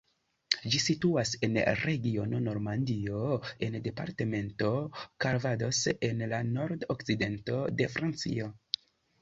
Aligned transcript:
Ĝi 0.61 0.77
situas 0.83 1.33
en 1.47 1.57
regiono 1.81 2.39
Normandio 2.45 3.19
en 3.67 3.77
departemento 3.89 4.73
Calvados 5.27 5.83
en 6.11 6.27
la 6.33 6.43
nord-okcidento 6.49 7.63
de 7.83 7.93
Francio. 7.99 8.53